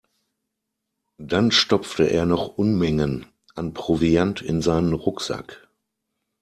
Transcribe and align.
Dann 1.19 1.51
stopfte 1.51 2.05
er 2.05 2.25
noch 2.25 2.57
Unmengen 2.57 3.27
an 3.53 3.75
Proviant 3.75 4.41
in 4.41 4.63
seinen 4.63 4.93
Rucksack. 4.93 5.67